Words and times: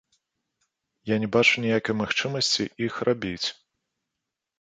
Я 1.09 1.15
не 1.23 1.27
бачу 1.35 1.55
ніякай 1.65 1.95
магчымасці 1.99 2.63
іх 2.87 2.93
рабіць. 3.11 3.47